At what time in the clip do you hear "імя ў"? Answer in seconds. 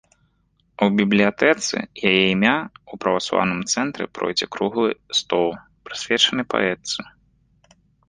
2.35-2.93